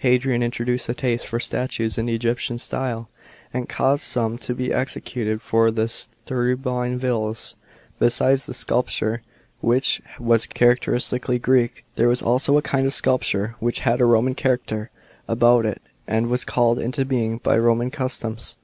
Hadrian 0.00 0.42
introduced 0.42 0.86
a 0.90 0.94
taste 0.94 1.26
for 1.26 1.40
statues 1.40 1.96
in 1.96 2.10
Egyptian 2.10 2.58
style, 2.58 3.08
and 3.54 3.70
caused 3.70 4.02
some 4.02 4.36
to 4.36 4.54
be 4.54 4.70
executed 4.70 5.40
for 5.40 5.64
his 5.72 6.10
Tiburtine 6.26 6.98
villa. 6.98 7.34
Besides 7.98 8.44
the 8.44 8.52
sculpture 8.52 9.22
which 9.62 10.02
was 10.20 10.44
characteristically 10.44 11.38
Greek, 11.38 11.86
there 11.96 12.08
was 12.08 12.20
also 12.20 12.58
a 12.58 12.60
kind 12.60 12.86
of 12.86 12.92
sculpture 12.92 13.56
which 13.60 13.80
had 13.80 14.02
a 14.02 14.04
Roman 14.04 14.34
character 14.34 14.90
about 15.26 15.64
it, 15.64 15.80
and 16.06 16.26
was 16.26 16.44
called 16.44 16.78
into 16.78 17.06
being 17.06 17.38
by 17.38 17.56
Roman 17.56 17.90
customs. 17.90 18.58